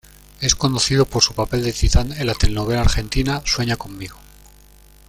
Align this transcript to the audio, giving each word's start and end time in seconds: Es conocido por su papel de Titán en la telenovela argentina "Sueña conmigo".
Es 0.39 0.55
conocido 0.55 1.05
por 1.05 1.21
su 1.21 1.35
papel 1.35 1.61
de 1.63 1.73
Titán 1.73 2.11
en 2.13 2.25
la 2.25 2.33
telenovela 2.33 2.81
argentina 2.81 3.43
"Sueña 3.45 3.75
conmigo". 3.77 4.17